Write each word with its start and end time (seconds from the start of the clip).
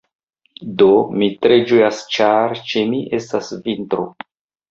Do, 0.81 0.87
mi 1.23 1.27
tre 1.45 1.57
ĝojas 1.71 1.99
ĉar 2.17 2.57
ĉe 2.73 2.83
mi 2.93 3.03
estas 3.19 3.51
vintro 3.69 4.07